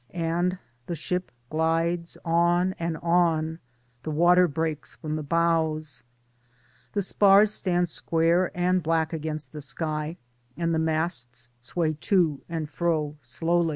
[0.15, 0.57] And
[0.87, 3.59] the ship glides on and on ŌĆö
[4.01, 6.01] the water breaks from the bows,
[6.93, 10.17] The spars stand square and black against the sky,
[10.57, 13.69] and the masts sway to and fro slowly.